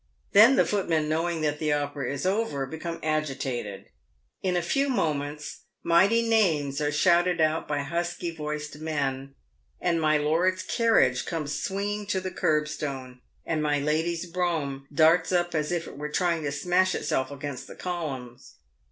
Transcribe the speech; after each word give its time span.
Then 0.31 0.55
the 0.55 0.65
footmen 0.65 1.07
knowing 1.07 1.41
that 1.41 1.59
the 1.59 1.73
opera 1.73 2.11
is 2.11 2.25
over, 2.25 2.65
become 2.65 2.99
agitated. 3.03 3.85
In 4.41 4.57
a 4.57 4.61
few 4.63 4.89
moments 4.89 5.59
mighty 5.83 6.27
names 6.27 6.81
are 6.81 6.91
shouted 6.91 7.39
out 7.39 7.67
by 7.67 7.83
husky 7.83 8.31
voiced 8.35 8.79
men, 8.79 9.35
and 9.79 10.01
my 10.01 10.17
lord's 10.17 10.63
carriage 10.63 11.27
comes 11.27 11.61
swinging 11.63 12.07
to 12.07 12.19
the 12.19 12.31
kerb 12.31 12.67
stone, 12.67 13.21
and 13.45 13.61
my 13.61 13.77
lady's 13.77 14.25
brougham 14.25 14.87
darts 14.91 15.31
up 15.31 15.53
as 15.53 15.71
if 15.71 15.85
it 15.85 15.99
were 15.99 16.09
trying 16.09 16.41
to 16.45 16.51
smash 16.51 16.95
itself 16.95 17.29
against 17.29 17.67
the 17.67 17.75
columns. 17.75 18.55